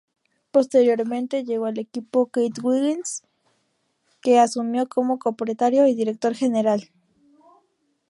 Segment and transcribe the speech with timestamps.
[0.49, 3.21] Posteriormente, llegó al equipo Keith Wiggins
[4.19, 6.89] que asumió como co-propietario y director general.